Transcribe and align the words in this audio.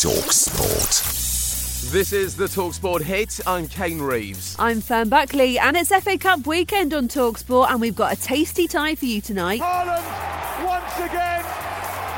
Talk 0.00 0.32
Sport. 0.32 1.92
This 1.92 2.14
is 2.14 2.34
the 2.34 2.46
Talksport 2.46 3.02
hit. 3.02 3.38
I'm 3.46 3.68
Kane 3.68 4.00
Reeves. 4.00 4.56
I'm 4.58 4.80
Fern 4.80 5.10
Buckley, 5.10 5.58
and 5.58 5.76
it's 5.76 5.90
FA 5.90 6.16
Cup 6.16 6.46
weekend 6.46 6.94
on 6.94 7.06
Talksport, 7.06 7.70
and 7.70 7.82
we've 7.82 7.94
got 7.94 8.14
a 8.14 8.16
tasty 8.16 8.66
tie 8.66 8.94
for 8.94 9.04
you 9.04 9.20
tonight. 9.20 9.60
Haaland 9.60 10.64
once 10.64 10.96
again 11.00 11.44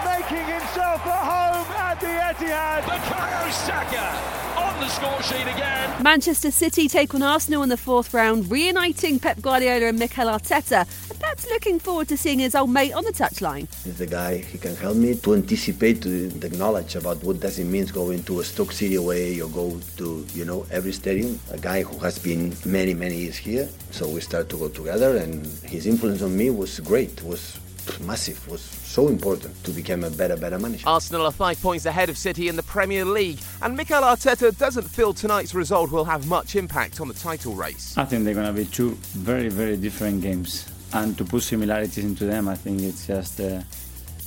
making 0.04 0.46
himself 0.46 1.04
at 1.04 1.24
home 1.26 1.66
at 1.74 1.98
the 1.98 2.06
Etihad. 2.06 2.82
Bukayo 2.82 3.50
Saka 3.50 4.42
on 4.62 4.80
the 4.80 4.88
score 4.88 5.22
sheet 5.22 5.52
again. 5.52 6.02
Manchester 6.04 6.52
City 6.52 6.86
take 6.86 7.12
on 7.16 7.22
Arsenal 7.22 7.64
in 7.64 7.68
the 7.68 7.76
fourth 7.76 8.14
round, 8.14 8.48
reuniting 8.48 9.18
Pep 9.18 9.40
Guardiola 9.40 9.86
and 9.86 9.98
Mikel 9.98 10.28
Arteta. 10.28 10.86
And 11.42 11.50
looking 11.50 11.80
forward 11.80 12.06
to 12.08 12.16
seeing 12.16 12.38
his 12.38 12.54
old 12.54 12.70
mate 12.70 12.92
on 12.92 13.04
the 13.04 13.12
touchline. 13.12 13.66
He's 13.84 13.98
the 13.98 14.06
guy, 14.06 14.38
he 14.38 14.58
can 14.58 14.76
help 14.76 14.96
me 14.96 15.16
to 15.16 15.34
anticipate 15.34 16.02
the 16.02 16.50
knowledge 16.56 16.94
about 16.94 17.22
what 17.24 17.40
does 17.40 17.58
it 17.58 17.64
mean 17.64 17.86
going 17.86 18.22
to 18.24 18.40
a 18.40 18.44
Stoke 18.44 18.70
City 18.70 18.94
away 18.94 19.40
or 19.40 19.48
go 19.48 19.80
to, 19.96 20.26
you 20.34 20.44
know, 20.44 20.66
every 20.70 20.92
stadium. 20.92 21.40
A 21.50 21.58
guy 21.58 21.82
who 21.82 21.98
has 21.98 22.18
been 22.18 22.54
many, 22.64 22.94
many 22.94 23.16
years 23.16 23.36
here. 23.36 23.68
So 23.90 24.08
we 24.08 24.20
start 24.20 24.50
to 24.50 24.56
go 24.56 24.68
together 24.68 25.16
and 25.16 25.44
his 25.64 25.86
influence 25.86 26.22
on 26.22 26.36
me 26.36 26.50
was 26.50 26.78
great, 26.80 27.20
was 27.24 27.58
massive, 28.00 28.46
was 28.48 28.60
so 28.60 29.08
important 29.08 29.52
to 29.64 29.72
become 29.72 30.04
a 30.04 30.10
better, 30.10 30.36
better 30.36 30.58
manager. 30.58 30.88
Arsenal 30.88 31.26
are 31.26 31.32
five 31.32 31.60
points 31.60 31.86
ahead 31.86 32.08
of 32.08 32.16
City 32.16 32.48
in 32.48 32.54
the 32.54 32.62
Premier 32.62 33.04
League, 33.04 33.40
and 33.62 33.76
Mikel 33.76 34.02
Arteta 34.02 34.56
doesn't 34.56 34.88
feel 34.88 35.12
tonight's 35.12 35.54
result 35.54 35.90
will 35.90 36.04
have 36.04 36.26
much 36.26 36.54
impact 36.54 37.00
on 37.00 37.08
the 37.08 37.14
title 37.14 37.54
race. 37.54 37.98
I 37.98 38.04
think 38.04 38.24
they're 38.24 38.34
going 38.34 38.46
to 38.46 38.52
be 38.52 38.66
two 38.66 38.90
very, 39.14 39.48
very 39.48 39.76
different 39.76 40.22
games. 40.22 40.70
And 40.94 41.16
to 41.18 41.24
put 41.24 41.42
similarities 41.42 42.04
into 42.04 42.26
them, 42.26 42.48
I 42.48 42.54
think 42.54 42.82
it's 42.82 43.06
just 43.06 43.40
uh, 43.40 43.62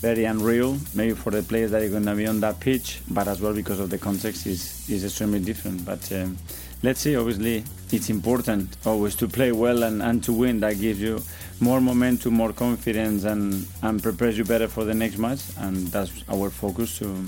very 0.01 0.25
unreal, 0.25 0.77
maybe 0.93 1.13
for 1.13 1.31
the 1.31 1.43
players 1.43 1.71
that 1.71 1.81
are 1.81 1.89
going 1.89 2.05
to 2.05 2.15
be 2.15 2.27
on 2.27 2.39
that 2.41 2.59
pitch, 2.59 3.01
but 3.09 3.27
as 3.27 3.41
well 3.41 3.53
because 3.53 3.79
of 3.79 3.89
the 3.89 3.97
context 3.97 4.45
is, 4.45 4.89
is 4.89 5.03
extremely 5.03 5.39
different. 5.39 5.85
But 5.85 6.11
um, 6.11 6.37
let's 6.83 6.99
see, 6.99 7.15
obviously, 7.15 7.63
it's 7.91 8.09
important 8.09 8.77
always 8.85 9.15
to 9.15 9.27
play 9.27 9.51
well 9.51 9.83
and, 9.83 10.01
and 10.01 10.23
to 10.23 10.33
win. 10.33 10.59
That 10.59 10.79
gives 10.79 10.99
you 10.99 11.21
more 11.59 11.79
momentum, 11.81 12.33
more 12.33 12.51
confidence, 12.53 13.23
and, 13.23 13.65
and 13.81 14.01
prepares 14.01 14.37
you 14.37 14.43
better 14.43 14.67
for 14.67 14.83
the 14.83 14.93
next 14.93 15.17
match. 15.17 15.41
And 15.59 15.87
that's 15.87 16.11
our 16.29 16.49
focus 16.49 16.97
to, 16.99 17.25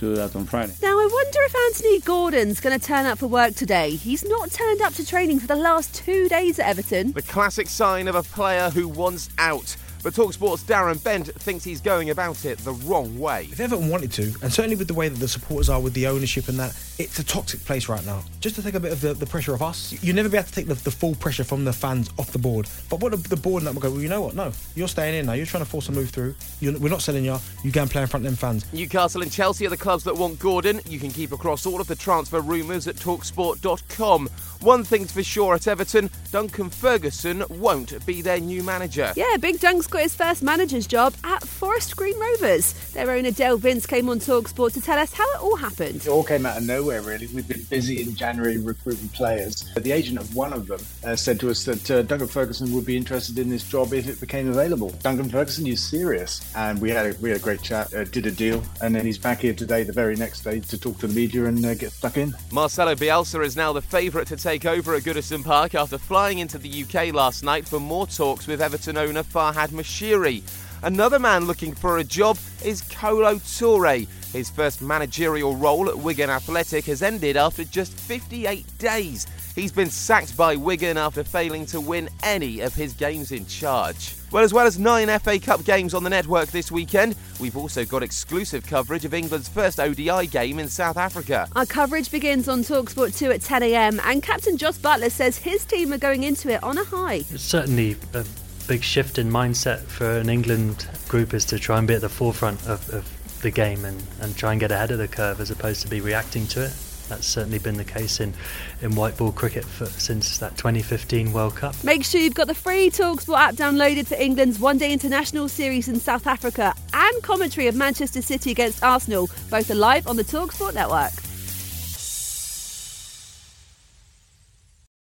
to 0.00 0.06
do 0.06 0.16
that 0.16 0.34
on 0.34 0.46
Friday. 0.46 0.72
Now, 0.82 0.98
I 0.98 1.08
wonder 1.12 1.38
if 1.42 1.54
Anthony 1.54 2.00
Gordon's 2.00 2.60
going 2.60 2.78
to 2.78 2.84
turn 2.84 3.06
up 3.06 3.18
for 3.18 3.28
work 3.28 3.54
today. 3.54 3.90
He's 3.90 4.24
not 4.24 4.50
turned 4.50 4.80
up 4.80 4.94
to 4.94 5.06
training 5.06 5.40
for 5.40 5.46
the 5.46 5.56
last 5.56 5.94
two 5.94 6.28
days 6.28 6.58
at 6.58 6.66
Everton. 6.66 7.12
The 7.12 7.22
classic 7.22 7.68
sign 7.68 8.08
of 8.08 8.14
a 8.14 8.22
player 8.22 8.70
who 8.70 8.88
wants 8.88 9.28
out. 9.38 9.76
But 10.02 10.14
Talksport's 10.14 10.64
Darren 10.64 11.02
Bent 11.02 11.28
thinks 11.34 11.64
he's 11.64 11.80
going 11.80 12.10
about 12.10 12.44
it 12.44 12.58
the 12.58 12.72
wrong 12.72 13.18
way. 13.18 13.48
If 13.52 13.60
Everton 13.60 13.88
wanted 13.88 14.12
to, 14.12 14.34
and 14.42 14.52
certainly 14.52 14.76
with 14.76 14.88
the 14.88 14.94
way 14.94 15.08
that 15.08 15.18
the 15.18 15.28
supporters 15.28 15.68
are 15.68 15.80
with 15.80 15.94
the 15.94 16.06
ownership 16.06 16.48
and 16.48 16.58
that, 16.58 16.76
it's 16.98 17.18
a 17.18 17.24
toxic 17.24 17.64
place 17.64 17.88
right 17.88 18.04
now. 18.06 18.22
Just 18.40 18.56
to 18.56 18.62
take 18.62 18.74
a 18.74 18.80
bit 18.80 18.92
of 18.92 19.00
the, 19.00 19.14
the 19.14 19.26
pressure 19.26 19.54
off 19.54 19.62
us, 19.62 19.92
you 20.02 20.12
never 20.12 20.28
be 20.28 20.36
able 20.36 20.46
to 20.46 20.52
take 20.52 20.66
the, 20.66 20.74
the 20.74 20.90
full 20.90 21.14
pressure 21.14 21.44
from 21.44 21.64
the 21.64 21.72
fans 21.72 22.10
off 22.18 22.32
the 22.32 22.38
board. 22.38 22.68
But 22.88 23.00
what 23.00 23.12
the, 23.12 23.16
the 23.16 23.36
board 23.36 23.62
and 23.62 23.66
that 23.68 23.74
will 23.74 23.82
go, 23.82 23.90
well, 23.90 24.00
you 24.00 24.08
know 24.08 24.22
what? 24.22 24.34
No, 24.34 24.52
you're 24.74 24.88
staying 24.88 25.14
in 25.14 25.26
now. 25.26 25.32
You're 25.34 25.46
trying 25.46 25.64
to 25.64 25.70
force 25.70 25.88
a 25.88 25.92
move 25.92 26.10
through. 26.10 26.34
You're, 26.60 26.78
we're 26.78 26.88
not 26.88 27.02
selling 27.02 27.24
you. 27.24 27.36
You 27.62 27.70
go 27.70 27.82
and 27.82 27.90
play 27.90 28.02
in 28.02 28.08
front 28.08 28.24
of 28.24 28.30
them 28.32 28.36
fans. 28.36 28.70
Newcastle 28.72 29.22
and 29.22 29.30
Chelsea 29.30 29.66
are 29.66 29.70
the 29.70 29.76
clubs 29.76 30.04
that 30.04 30.14
want 30.16 30.38
Gordon. 30.38 30.80
You 30.86 30.98
can 30.98 31.10
keep 31.10 31.32
across 31.32 31.66
all 31.66 31.80
of 31.80 31.86
the 31.86 31.96
transfer 31.96 32.40
rumours 32.40 32.88
at 32.88 32.96
talksport.com. 32.96 34.28
One 34.60 34.84
thing's 34.84 35.10
for 35.10 35.22
sure 35.22 35.54
at 35.54 35.66
Everton, 35.66 36.10
Duncan 36.30 36.68
Ferguson 36.68 37.44
won't 37.48 38.04
be 38.04 38.20
their 38.20 38.40
new 38.40 38.62
manager. 38.62 39.10
Yeah, 39.16 39.38
Big 39.38 39.58
Dunk's 39.58 39.86
got 39.90 40.02
his 40.02 40.14
first 40.14 40.42
manager's 40.42 40.86
job 40.86 41.14
at 41.24 41.42
Forest 41.46 41.96
Green 41.96 42.18
Rovers. 42.18 42.72
Their 42.92 43.10
owner 43.10 43.30
Dale 43.30 43.56
Vince 43.56 43.86
came 43.86 44.08
on 44.08 44.20
Talksport 44.20 44.72
to 44.74 44.80
tell 44.80 44.98
us 44.98 45.12
how 45.12 45.28
it 45.32 45.42
all 45.42 45.56
happened. 45.56 45.96
It 45.96 46.08
all 46.08 46.22
came 46.22 46.46
out 46.46 46.58
of 46.58 46.66
nowhere, 46.66 47.02
really. 47.02 47.26
We've 47.28 47.46
been 47.46 47.64
busy 47.64 48.00
in 48.00 48.14
January 48.14 48.58
recruiting 48.58 49.08
players. 49.08 49.68
The 49.74 49.92
agent 49.92 50.18
of 50.18 50.34
one 50.34 50.52
of 50.52 50.66
them 50.66 50.80
uh, 51.04 51.16
said 51.16 51.40
to 51.40 51.50
us 51.50 51.64
that 51.64 51.90
uh, 51.90 52.02
Duncan 52.02 52.28
Ferguson 52.28 52.72
would 52.72 52.86
be 52.86 52.96
interested 52.96 53.38
in 53.38 53.48
this 53.48 53.64
job 53.64 53.92
if 53.92 54.06
it 54.06 54.20
became 54.20 54.48
available. 54.48 54.90
Duncan 55.02 55.28
Ferguson 55.28 55.66
you 55.66 55.76
serious, 55.76 56.40
and 56.54 56.80
we 56.80 56.90
had 56.90 57.06
a, 57.06 57.18
we 57.20 57.30
had 57.30 57.40
a 57.40 57.42
great 57.42 57.62
chat, 57.62 57.92
uh, 57.94 58.04
did 58.04 58.26
a 58.26 58.30
deal, 58.30 58.62
and 58.82 58.94
then 58.94 59.04
he's 59.04 59.18
back 59.18 59.40
here 59.40 59.54
today, 59.54 59.82
the 59.82 59.92
very 59.92 60.14
next 60.16 60.42
day, 60.42 60.60
to 60.60 60.78
talk 60.78 60.98
to 60.98 61.06
the 61.06 61.14
media 61.14 61.46
and 61.46 61.64
uh, 61.64 61.74
get 61.74 61.90
stuck 61.92 62.16
in. 62.16 62.34
Marcelo 62.52 62.94
Bielsa 62.94 63.44
is 63.44 63.56
now 63.56 63.72
the 63.72 63.82
favourite 63.82 64.28
to 64.28 64.36
take 64.36 64.66
over 64.66 64.94
at 64.94 65.02
Goodison 65.02 65.44
Park 65.44 65.74
after 65.74 65.98
flying 65.98 66.38
into 66.38 66.58
the 66.58 66.84
UK 66.84 67.12
last 67.12 67.42
night 67.42 67.66
for 67.66 67.80
more 67.80 68.06
talks 68.06 68.46
with 68.46 68.60
Everton 68.60 68.96
owner 68.96 69.22
Farhad 69.22 69.72
Moshiri. 69.80 70.42
Another 70.82 71.18
man 71.18 71.46
looking 71.46 71.74
for 71.74 71.98
a 71.98 72.04
job 72.04 72.38
is 72.64 72.82
Kolo 72.82 73.36
Toure. 73.36 74.06
His 74.32 74.48
first 74.48 74.80
managerial 74.80 75.56
role 75.56 75.88
at 75.88 75.98
Wigan 75.98 76.30
Athletic 76.30 76.84
has 76.86 77.02
ended 77.02 77.36
after 77.36 77.64
just 77.64 77.92
58 77.92 78.66
days. 78.78 79.26
He's 79.54 79.72
been 79.72 79.90
sacked 79.90 80.36
by 80.36 80.56
Wigan 80.56 80.96
after 80.96 81.24
failing 81.24 81.66
to 81.66 81.80
win 81.80 82.08
any 82.22 82.60
of 82.60 82.74
his 82.74 82.92
games 82.92 83.32
in 83.32 83.44
charge. 83.46 84.14
Well, 84.30 84.44
as 84.44 84.54
well 84.54 84.66
as 84.66 84.78
nine 84.78 85.08
FA 85.18 85.40
Cup 85.40 85.64
games 85.64 85.92
on 85.92 86.04
the 86.04 86.10
network 86.10 86.48
this 86.50 86.70
weekend, 86.70 87.16
we've 87.40 87.56
also 87.56 87.84
got 87.84 88.02
exclusive 88.02 88.64
coverage 88.64 89.04
of 89.04 89.12
England's 89.12 89.48
first 89.48 89.80
ODI 89.80 90.28
game 90.28 90.60
in 90.60 90.68
South 90.68 90.96
Africa. 90.96 91.48
Our 91.56 91.66
coverage 91.66 92.10
begins 92.10 92.48
on 92.48 92.62
Talksport 92.62 93.18
2 93.18 93.32
at 93.32 93.40
10am, 93.40 94.00
and 94.04 94.22
Captain 94.22 94.56
Jos 94.56 94.78
Buttler 94.78 95.10
says 95.10 95.36
his 95.36 95.64
team 95.64 95.92
are 95.92 95.98
going 95.98 96.22
into 96.22 96.48
it 96.50 96.62
on 96.62 96.78
a 96.78 96.84
high. 96.84 97.24
It's 97.30 97.42
certainly 97.42 97.96
a 98.14 98.24
big 98.70 98.84
shift 98.84 99.18
in 99.18 99.28
mindset 99.28 99.80
for 99.80 100.18
an 100.18 100.28
England 100.28 100.86
group 101.08 101.34
is 101.34 101.44
to 101.44 101.58
try 101.58 101.76
and 101.76 101.88
be 101.88 101.94
at 101.94 102.00
the 102.00 102.08
forefront 102.08 102.64
of, 102.68 102.88
of 102.90 103.42
the 103.42 103.50
game 103.50 103.84
and, 103.84 104.00
and 104.20 104.36
try 104.36 104.52
and 104.52 104.60
get 104.60 104.70
ahead 104.70 104.92
of 104.92 104.98
the 104.98 105.08
curve 105.08 105.40
as 105.40 105.50
opposed 105.50 105.82
to 105.82 105.88
be 105.88 106.00
reacting 106.00 106.46
to 106.46 106.64
it. 106.64 106.72
That's 107.08 107.26
certainly 107.26 107.58
been 107.58 107.76
the 107.76 107.84
case 107.84 108.20
in, 108.20 108.32
in 108.80 108.94
white 108.94 109.16
ball 109.16 109.32
cricket 109.32 109.64
for, 109.64 109.86
since 109.86 110.38
that 110.38 110.56
2015 110.56 111.32
World 111.32 111.56
Cup. 111.56 111.74
Make 111.82 112.04
sure 112.04 112.20
you've 112.20 112.34
got 112.34 112.46
the 112.46 112.54
free 112.54 112.90
Talksport 112.90 113.38
app 113.38 113.54
downloaded 113.56 114.06
for 114.06 114.14
England's 114.14 114.60
one 114.60 114.78
day 114.78 114.92
international 114.92 115.48
series 115.48 115.88
in 115.88 115.98
South 115.98 116.28
Africa 116.28 116.72
and 116.92 117.22
commentary 117.24 117.66
of 117.66 117.74
Manchester 117.74 118.22
City 118.22 118.52
against 118.52 118.84
Arsenal, 118.84 119.28
both 119.50 119.68
are 119.72 119.74
live 119.74 120.06
on 120.06 120.14
the 120.14 120.22
Talksport 120.22 120.74
network. 120.74 121.29